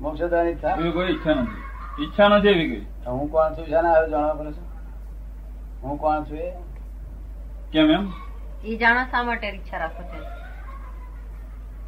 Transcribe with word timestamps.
મોક્ષ 0.00 0.20
થવાની 0.20 0.50
ઈચ્છા? 0.50 0.68
એવી 0.68 0.90
કોઈ 0.90 1.06
ઈચ્છા 1.06 1.30
નથી. 1.30 1.62
ઈચ્છા 2.04 2.28
નથી 2.28 2.48
એવી 2.48 2.70
કઈ. 2.70 2.86
હું 3.06 3.30
કોણ 3.30 3.54
છું? 3.54 3.66
શાના 3.66 3.88
આવ્યો 3.88 4.10
જાણવા 4.10 4.34
પડે 4.34 4.52
છે? 4.52 4.60
હું 5.82 5.98
કોણ 5.98 6.24
છું 6.24 6.38
એ? 6.38 6.52
કેમ 7.72 7.90
એમ? 7.90 8.12
એ 8.64 8.76
જાણવા 8.76 9.04
શા 9.04 9.22
માટે 9.22 9.48
ઈચ્છા 9.48 9.78
રાખો 9.78 10.02
છો? 10.02 10.36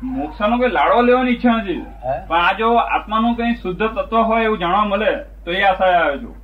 મોક્ષનો 0.03 0.59
કોઈ 0.59 0.69
લાડો 0.69 1.03
લેવાની 1.03 1.31
ઈચ્છા 1.31 1.51
નથી. 1.51 1.87
પણ 2.29 2.37
આ 2.37 2.53
જો 2.53 2.75
આત્માનું 2.75 3.37
કઈ 3.37 3.55
શુદ્ધ 3.55 3.83
તત્વ 3.83 4.17
હોય 4.17 4.45
એવું 4.45 4.59
જાણવા 4.59 4.85
મળે 4.85 5.15
તો 5.45 5.53
એ 5.53 5.63
આશા 5.63 5.85
આવ્યો 5.85 6.19
છું. 6.19 6.37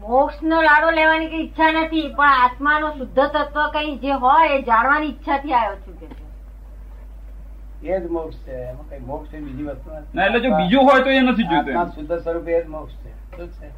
મોક્ષ 0.00 0.42
નો 0.42 0.62
લાડો 0.62 0.90
લેવાની 0.90 1.26
કઈ 1.26 1.36
ઈચ્છા 1.36 1.72
નથી 1.72 2.14
પણ 2.16 2.28
આત્માનો 2.28 2.90
શુદ્ધ 2.90 3.20
તત્વ 3.20 3.66
કઈ 3.72 3.98
જે 3.98 4.12
હોય 4.12 4.48
એ 4.48 4.62
જાણવાની 4.62 5.06
ઈચ્છાથી 5.06 5.52
આવ્યો 5.52 5.76
છું 5.76 6.00
કે. 6.00 6.06
છે. 6.06 6.19
એ 7.82 8.00
જ 8.00 8.06
મોક્ષ 8.08 8.36
છે. 8.38 8.52
એમાં 8.52 8.88
કઈ 8.88 8.98
મોક્ષ 9.00 9.30
છે 9.30 9.38
બીજી 9.38 9.62
વસ્તુ 9.64 9.90
નથી. 9.90 10.14
ના 10.14 10.24
એટલે 10.26 10.40
જો 10.40 10.50
બીજું 10.56 10.84
હોય 10.84 11.02
તો 11.02 11.10
એ 11.10 11.20
નથી 11.20 11.44
જોતું 11.44 11.92
શુદ્ધ 11.92 12.12
સ્વરૂપ 12.18 12.48
એ 12.48 12.62
જ 12.62 12.66
મોક્ષ 12.68 12.94
છે. 12.94 13.10
શું 13.36 13.48
છે? 13.50 13.68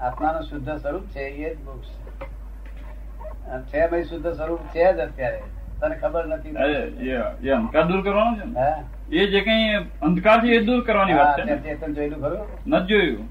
આત્માનું 0.00 0.42
શુદ્ધ 0.42 0.70
સ્વરૂપ 0.78 1.04
છે 1.08 1.20
એ 1.20 1.54
જ 1.54 1.58
મોક્ષ 1.64 1.88
છે. 1.88 2.26
છે 3.70 3.88
ભાઈ 3.88 4.04
શુદ્ધ 4.04 4.32
સ્વરૂપ 4.34 4.60
છે 4.72 4.84
જ 4.92 5.00
અત્યારે. 5.00 5.42
તને 5.80 5.96
ખબર 5.96 6.24
નથી 6.26 6.52
અંધકાર 7.52 7.86
દૂર 7.86 8.02
કરવાનો 8.02 8.36
છે 8.36 8.44
ને? 8.46 8.68
એ 9.10 9.26
જે 9.26 9.40
કઈ 9.42 9.86
અંધકાર 10.00 10.40
છે 10.40 10.54
એ 10.54 10.60
દૂર 10.62 10.84
કરવાની 10.84 11.14
વાત 11.14 11.40
છે 11.40 11.56
ચેતન 11.62 11.94
જોયેલું 11.94 12.20
ખરું? 12.20 12.46
નથી 12.66 12.86
જોયું. 12.88 13.28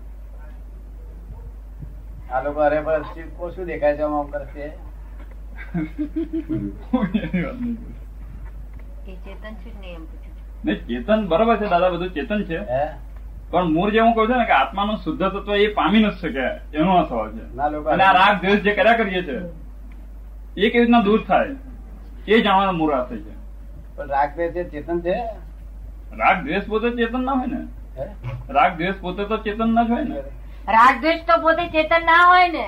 આ 2.31 2.41
લોકો 2.43 2.59
અરે 2.59 2.81
પર 2.81 3.01
શું 3.51 3.65
દેખાય 3.65 3.95
છે 3.95 4.01
આમ 4.01 4.13
આમ 4.13 4.27
કરે 4.31 4.45
છે 4.45 4.65
એની 7.23 7.43
વાત 7.43 7.59
નહીં. 7.61 7.77
એ 9.07 9.12
ચેતન 9.25 9.53
છે 9.63 9.69
એમ 9.93 10.03
નહીં 10.65 10.85
ચેતન 10.87 11.27
બરોબર 11.27 11.57
છે 11.57 11.67
દાદા 11.73 11.89
બધું 11.89 12.13
ચેતન 12.13 12.43
છે. 12.43 12.59
પણ 13.51 13.71
મૂળ 13.73 13.91
જે 13.91 13.99
હું 13.99 14.13
કહું 14.13 14.27
છું 14.27 14.37
ને 14.37 14.45
કે 14.45 14.51
આત્માનું 14.51 14.97
શુદ્ધ 14.97 15.23
તત્વ 15.23 15.55
એ 15.55 15.67
પામી 15.73 16.03
નથી 16.03 16.19
શકે 16.19 16.77
એનો 16.77 16.97
આ 16.97 17.05
સવાલ 17.09 17.31
છે. 17.31 17.55
ના 17.55 17.65
અને 17.93 18.03
આ 18.03 18.13
રાગ 18.13 18.41
દ્વેષ 18.41 18.61
જે 18.61 18.71
કર્યા 18.71 18.93
કરીએ 18.93 19.21
છે 19.23 19.35
એ 20.57 20.69
કેવી 20.69 20.79
રીતના 20.79 21.01
દૂર 21.01 21.23
થાય? 21.27 21.55
એ 22.27 22.41
જાણવાનો 22.41 22.71
મૂળ 22.71 22.93
આશય 22.93 23.17
છે 23.17 23.33
પણ 23.95 24.07
રાગ 24.07 24.29
દ્વેષ 24.35 24.71
ચેતન 24.71 25.01
છે? 25.01 25.15
રાગ 26.17 26.43
દ્વેષ 26.43 26.65
પોતે 26.67 26.89
ચેતન 26.91 27.23
ના 27.23 27.31
હોય 27.31 27.47
ને? 27.47 27.61
રાગ 28.49 28.77
દ્વેષ 28.77 28.95
પોતે 29.01 29.25
તો 29.25 29.37
ચેતન 29.37 29.73
ના 29.73 29.83
જ 29.83 29.89
હોય 29.89 30.03
ને? 30.03 30.23
રાગ 30.67 31.01
દ્વેષ 31.01 31.25
તો 31.27 31.37
પોતે 31.41 31.67
ચેતન 31.67 32.05
ના 32.05 32.23
હોય 32.27 32.47
ને. 32.47 32.65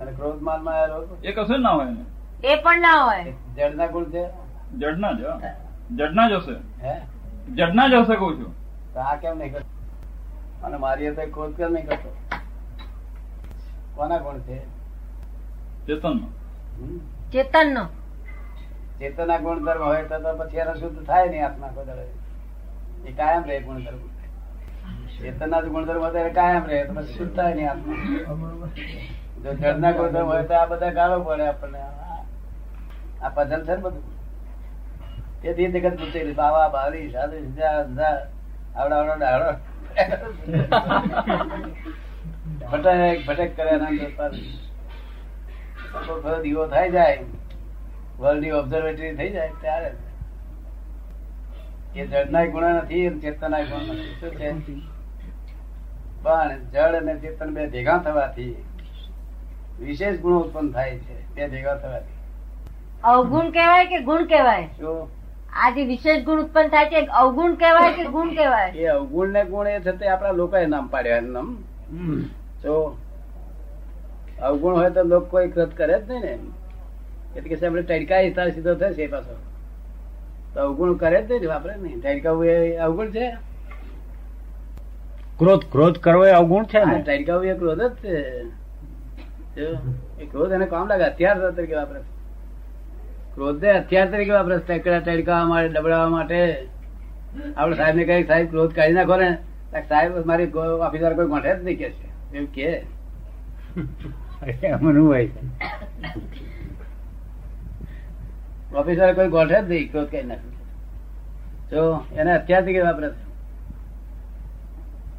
અને 0.00 0.12
ક્રોધ 0.12 0.42
માનમાં 0.42 0.74
એ 1.22 1.32
કશું 1.32 1.60
ના 1.62 1.70
હોય 1.70 1.90
ને? 1.90 2.04
એ 2.44 2.62
પણ 2.62 2.80
ના 2.80 3.00
હોય. 3.04 3.24
જડના 3.56 3.86
ગુણ 3.86 4.04
છે? 4.04 4.24
જડના 4.78 5.12
જ 5.12 5.24
હા. 5.24 5.52
જડના 5.96 6.28
જોશે. 6.28 6.86
હે? 6.86 7.00
જડના 7.54 7.88
જોશે 7.88 8.16
કઉ 8.16 8.34
છું. 8.34 8.54
આ 8.98 9.16
કેમ 9.16 9.38
નહીં 9.38 9.52
કરતો? 9.52 9.66
અને 10.66 10.76
મારી 10.76 11.08
હાથે 11.08 11.30
ખોજ 11.30 11.54
કેમ 11.54 11.72
નહીં 11.72 11.86
કરતો? 11.86 12.16
કોના 13.94 14.18
કોણ 14.18 14.38
છે 14.38 14.58
ચેતન 15.86 16.08
હમ? 16.08 16.98
ચેતન 17.32 17.74
નો 17.74 17.86
ચેતના 18.98 19.38
ગુણધર્મ 19.38 19.84
હોય 19.84 20.02
તો 20.02 20.18
તો 20.18 20.36
પછી 20.36 20.56
એનો 20.56 20.74
શુદ્ધ 20.74 21.06
થાય 21.06 21.28
નહીં 21.28 21.46
આત્મા 21.46 21.68
કોઈ 21.68 23.10
એ 23.10 23.12
કાયમ 23.12 23.44
રહે 23.44 23.60
ગુણધર્મ. 23.60 23.98
ચેતના 25.22 25.60
ગુણધર્મ 25.60 26.00
હોય 26.00 26.10
તો 26.10 26.34
કાયમ 26.34 26.64
રહે 26.64 26.84
તો 26.84 26.94
પછી 26.94 27.06
શુદ્ધ 27.06 27.36
થાય 27.36 27.54
નહીં 27.54 27.70
આત્મા. 27.70 27.94
જો 29.44 29.54
જળના 29.54 29.90
ગુણધર્મ 29.90 30.26
હોય 30.26 30.44
તો 30.44 30.54
આ 30.54 30.66
બધા 30.66 30.92
ગાળો 30.92 31.20
પડે 31.20 31.46
આપણને. 31.46 31.78
આ 33.22 33.28
પધન 33.28 33.64
છે 33.64 33.70
ને 33.70 33.76
બધું? 33.76 34.19
તેથી 35.42 35.66
જગત 35.66 35.98
પૂછેલી 36.00 36.32
બાવા 36.32 36.68
બારી 36.68 37.10
સાધુ 37.10 37.36
આવડા 37.62 38.26
આવડો 38.76 39.14
ડાળો 39.18 39.52
ભટક 42.70 43.26
ભટક 43.26 43.56
કરે 43.56 43.76
ના. 43.76 43.90
દીવો 46.42 46.66
થઈ 46.66 46.90
જાય. 46.90 47.18
વર્લ્ડ 48.18 48.52
ઓબ્ઝર્વેટરી 48.52 49.14
થઈ 49.14 49.30
જાય 49.30 49.50
ત્યારે. 49.60 49.92
એ 51.96 52.06
જળના 52.06 52.44
ગુણ 52.44 52.64
નથી 52.64 53.20
ચેતનના 53.20 53.60
ગુણ 53.60 53.78
નથી. 53.78 54.20
શું 54.20 54.30
છે? 54.30 54.52
પણ 56.22 56.58
જળ 56.72 56.96
અને 56.96 57.14
ચેતન 57.14 57.54
બે 57.54 57.66
ભેગા 57.66 57.98
થવાથી 57.98 58.64
વિશેષ 59.80 60.20
ગુણો 60.20 60.38
ઉત્પન્ન 60.38 60.72
થાય 60.72 60.98
છે. 60.98 61.34
બે 61.34 61.48
ભેગા 61.48 61.74
થવાથી. 61.74 62.14
અવગુણ 63.04 63.50
કહેવાય 63.50 63.86
કે 63.86 63.98
ગુણ 63.98 64.24
કહેવાય? 64.24 64.66
શું? 64.66 65.19
આ 65.52 65.70
જે 65.74 65.84
વિશેષ 65.84 66.24
ગુણ 66.24 66.40
ઉત્પન્ન 66.40 66.68
થાય 66.68 66.90
છે 66.90 67.06
અવગુણ 67.06 67.54
કહેવાય 67.54 67.92
કે 67.92 68.04
ગુણ 68.04 68.34
કહેવાય? 68.34 68.72
એ 68.74 68.86
અવગુણ 68.86 69.28
ને 69.28 69.44
ગુણ 69.44 69.66
એ 69.66 69.80
છતાં 69.80 70.12
આપણા 70.12 70.32
લોકોએ 70.32 70.66
નામ 70.66 70.86
પાડ્યા 70.88 71.20
નામ. 71.20 71.48
તો 72.62 72.96
અવગુણ 74.42 74.74
હોય 74.74 74.90
તો 74.90 75.02
લોકો 75.02 75.26
કોઈ 75.26 75.48
કૃત 75.48 75.76
કરે 75.76 76.00
જ 76.00 76.10
નહીં 76.10 76.20
ને 76.20 76.32
એટલે 77.36 77.56
કે 77.56 77.66
આપણે 77.66 77.82
તડકા 77.82 78.18
હિસાબ 78.18 78.48
સીધો 78.48 78.74
થશે 78.74 79.06
પાછો. 79.06 79.34
તો 80.54 80.60
અવગુણ 80.60 80.94
કરે 80.94 81.22
જ 81.22 81.32
નહીં 81.32 81.48
વાપરે 81.48 81.74
નહીં. 81.76 82.00
ટડકાવું 82.00 82.46
એ 82.46 82.76
અવગુણ 82.76 83.10
છે? 83.10 83.26
ક્રોધ 85.38 85.64
ક્રોધ 85.72 85.98
કરવો 85.98 86.24
એ 86.26 86.30
અવગુણ 86.30 86.64
છે 86.64 86.84
ને? 86.84 87.02
ટડકાવું 87.02 87.46
એ 87.46 87.54
ક્રોધ 87.54 87.82
જ 87.82 87.92
છે. 87.94 88.16
એ 90.20 90.26
ક્રોધ 90.26 90.52
એને 90.52 90.66
કામ 90.66 90.88
લાગે 90.88 91.04
અત્યાર 91.04 91.50
તરીકે 91.50 91.74
વાપરે 91.74 92.00
છે. 92.00 92.19
ક્રોધ 93.34 93.58
ને 93.62 93.70
હથિયાર 93.78 94.08
તરીકે 94.12 94.32
વાપરે 94.36 94.56
ટેકડા 94.58 95.00
ટકરા 95.00 95.44
માટે 95.52 95.68
ડબડાવવા 95.68 96.12
માટે. 96.16 96.38
આપણે 97.56 97.76
સાહેબ 97.76 97.96
ને 97.96 98.04
કઈ 98.10 98.22
સાહેબ 98.30 98.46
ક્રોધ 98.50 98.72
કાઢી 98.78 98.98
નાખો 98.98 99.16
ને. 99.22 99.30
સાહેબ 99.88 100.12
મારી 100.30 100.50
ઓફિસર 100.86 101.12
કોઈ 101.18 101.30
ગોઠે 101.34 101.52
જ 101.54 101.58
નહીં 101.64 101.78
કે 101.80 101.88
છે. 101.96 102.08
એમ 102.38 102.46
કે 102.54 102.68
હોય 104.98 105.28
ઓફિસર 108.80 109.08
કોઈ 109.14 109.30
ગોઠે 109.36 109.58
જ 109.58 109.64
નહીં 109.68 109.86
ક્રોધ 109.92 110.10
કાઢી 110.12 110.30
નાખે. 110.30 110.48
જો 111.70 111.82
એને 112.18 112.32
હથિયાર 112.36 112.62
તરીકે 112.64 112.82
વાપરે 112.88 113.08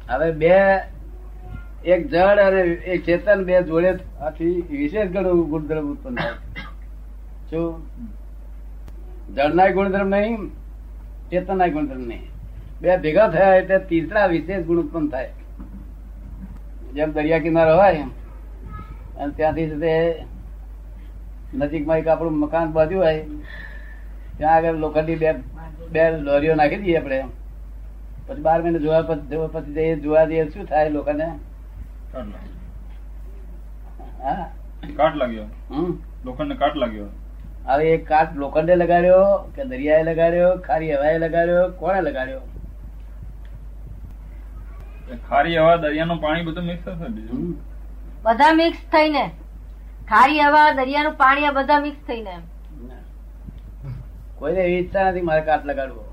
હવે 0.08 0.28
બે 0.40 0.54
એક 1.92 2.02
જળ 2.10 2.38
અને 2.46 2.60
એક 2.94 3.00
ચેતન 3.06 3.38
બે 3.46 3.54
જોડે 3.68 3.90
આથી 4.20 4.56
વિશેષ 4.70 5.12
ગણું 5.14 5.38
ગુણધર્મ 5.52 5.86
ઉત્પન્ન 5.92 6.16
થાય 6.16 6.34
શું 7.52 7.82
જળના 9.34 9.70
ગુણધર્મ 9.70 10.08
નહીં 10.08 10.48
ચેતનના 11.30 11.66
ગુણધર્મ 11.66 12.00
નહીં. 12.00 12.24
બે 12.80 12.96
ભેગા 12.96 13.28
થયા 13.28 13.54
એટલે 13.54 13.78
તીસરા 13.78 14.26
વિશેષ 14.26 14.66
ગુણ 14.66 14.78
ઉત્પન્ન 14.78 15.08
થાય. 15.08 15.30
જેમ 16.94 17.12
દરિયા 17.12 17.38
કિનારો 17.38 17.76
હોય 17.76 18.02
અને 19.18 19.32
ત્યાંથી 19.32 19.66
તે 19.66 19.92
નજીકમાં 21.54 21.98
એક 21.98 22.08
આપણું 22.08 22.38
મકાન 22.38 22.72
બાંધ્યું 22.72 23.04
હોય 23.04 23.24
ત્યાં 24.38 24.56
આગળ 24.56 24.76
લોખંડની 24.76 25.14
બે 25.14 25.32
બે 25.90 26.10
લોરીઓ 26.18 26.54
નાખી 26.54 26.76
દઈએ 26.76 26.96
આપણે 26.96 27.24
પછી 28.26 28.40
બાર 28.40 28.62
મહિને 28.62 28.78
જોવા 28.78 29.02
પછી 29.02 29.28
જોવા 29.30 29.46
પછી 29.46 29.74
જઈએ 29.74 29.96
જોવા 29.96 30.24
જઈએ 30.24 30.48
શું 30.48 30.64
થાય 30.64 30.88
લોકોને. 30.88 31.26
હા. 34.22 34.50
કાટ 34.96 35.16
લાગ્યો? 35.16 35.44
હમ. 35.70 35.92
લોખંડને 36.24 36.54
કાટ 36.54 36.76
લાગ્યો? 36.76 37.04
હવે 37.66 37.84
એક 37.94 38.06
કાટ 38.06 38.38
લોખંડે 38.42 38.74
લગાડ્યો 38.76 39.26
કે 39.56 39.64
દરિયાએ 39.72 40.04
લગાડ્યો 40.08 40.50
ખારી 40.68 40.94
હવાએ 40.94 41.18
લગાડ્યો 41.24 41.64
કોણે 41.80 42.00
લગાડ્યો? 42.08 42.42
ખારી 45.28 45.56
હવા 45.56 45.76
દરિયાનું 45.76 46.20
પાણી 46.24 46.46
બધું 46.48 46.64
મિક્સ 46.70 46.84
થશે 46.84 47.08
બીજું? 47.16 47.56
બધા 48.24 48.52
મિક્સ 48.60 48.80
થઈને. 48.92 49.24
ખારી 50.12 50.40
હવા 50.46 50.70
દરિયાનું 50.80 51.14
પાણી 51.22 51.46
આ 51.46 51.56
બધા 51.58 51.80
મિક્સ 51.80 52.02
થઈને. 52.06 52.34
કોઈને 54.38 54.60
એવી 54.60 54.78
ઈચ્છા 54.78 55.10
નથી 55.10 55.26
મારે 55.30 55.42
કાટ 55.50 55.64
લગાડવો. 55.64 56.04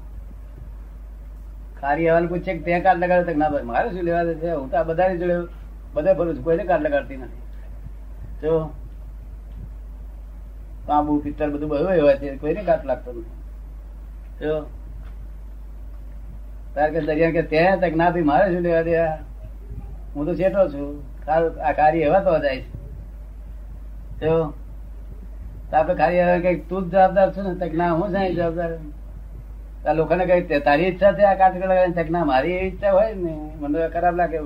ખારી 1.81 2.09
હવાને 2.09 2.27
પૂછે 2.27 2.51
કે 2.51 2.61
ત્યાં 2.65 2.83
કાટ 2.87 3.01
લગાડ્યો 3.03 3.29
તો 3.29 3.37
ના 3.43 3.49
ભાઈ 3.53 3.69
મારે 3.71 3.87
શું 3.93 4.05
લેવા 4.09 4.25
દે 4.29 4.35
છે? 4.41 4.49
હું 4.51 4.69
તો 4.71 4.77
આ 4.77 4.83
બધાની 4.83 5.19
જોડે 5.21 5.37
બધે 5.95 6.11
ફરું 6.17 6.35
છું 6.35 6.43
કોઈને 6.43 6.63
કાટ 6.73 6.81
લગાડતી 6.87 7.17
નથી. 7.17 7.43
જો 8.41 8.53
તાંબુ 10.89 11.17
પિત્તળ 11.23 11.51
બધું 11.53 11.69
બધું 11.69 11.91
એવા 11.95 12.15
છે 12.21 12.35
કોઈને 12.43 12.61
કાટ 12.69 12.83
લાગતો 12.89 13.09
નથી. 13.11 13.37
તાર 16.75 16.87
કે 16.93 16.99
દરિયા 17.07 17.35
કે 17.37 17.43
ત્યાં 17.51 17.79
તક 17.81 17.93
ના 18.01 18.09
ભાઈ 18.13 18.27
મારે 18.31 18.45
શું 18.53 18.61
લેવા 18.67 18.83
દેવા 18.87 19.17
હું 20.15 20.23
તો 20.27 20.33
છેટો 20.39 20.61
છું. 20.73 20.87
ખારું 21.25 21.51
આ 21.67 21.73
ખારી 21.79 22.03
એવા 22.07 22.21
તો 22.27 22.31
જાય 22.45 22.59
છે. 22.61 22.69
તો 24.21 25.75
આપડે 25.77 26.03
હવે 26.21 26.35
કંઈક 26.43 26.61
તું 26.69 26.81
જ 26.85 26.91
જવાબદાર 26.93 27.27
છું 27.35 27.43
ને 27.47 27.53
તક 27.61 27.73
ના 27.81 27.91
હું 27.99 28.07
સાહેબ 28.13 28.33
જવાબદાર? 28.35 28.71
લોકોને 29.95 30.23
કઈ 30.25 30.59
તારી 30.67 30.87
ઈચ્છા 30.87 31.13
છે 31.17 31.23
આ 31.23 31.35
કાચ 31.41 31.53
કરવા 31.61 31.87
તક 31.97 32.09
ના 32.15 32.25
મારી 32.31 32.53
એવી 32.57 32.69
ઈચ્છા 32.69 32.91
હોય 32.97 33.11
ને. 33.23 33.33
મને 33.59 33.79
ખરાબ 33.93 34.15
લાગે 34.15 34.37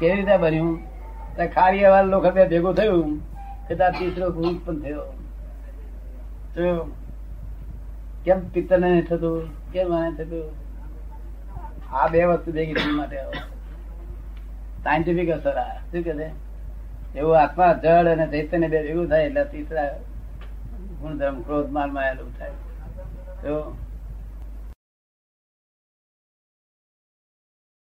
કેવી 0.00 0.16
રીતે 0.16 0.36
બન્યું? 0.36 0.76
ખારી 1.44 1.86
હવા 1.86 2.02
લોકો 2.02 2.30
બે 2.30 2.48
ભેગું 2.48 2.74
થયું 2.74 3.20
કે 3.68 3.74
તાર 3.74 3.92
તીસરો 3.92 4.30
ગુણ 4.30 4.44
ઉત્પન્ન 4.44 4.80
થયો. 4.80 5.02
તો 6.54 6.94
કેમ 8.24 8.48
પિત્તર 8.48 8.78
ને 8.78 9.02
થતું? 9.02 9.72
કેમ 9.72 9.92
આને 9.92 10.24
થતું? 10.24 10.44
આ 11.96 12.06
બે 12.08 12.24
વસ્તુ 12.24 12.52
ભેગી 12.52 12.74
થવા 12.74 12.96
માટે 12.96 13.16
સાયન્ટિફિક 14.84 15.30
અસર 15.30 15.56
આ. 15.56 15.76
શું 15.92 16.02
કે 16.02 16.12
છે? 16.12 16.30
એવું 17.18 17.40
આત્મા 17.42 17.72
જળ 17.72 18.06
અને 18.06 18.26
ચૈતન્ય 18.26 18.68
બે 18.68 18.82
ભેગું 18.82 19.08
થાય 19.08 19.24
એટલે 19.24 19.44
તીસરા 19.44 19.98
ગુણધર્મ 21.00 21.42
ક્રોધ 21.42 21.70
માલમાં 21.70 22.14
થાય. 22.14 22.50
તો 23.42 23.76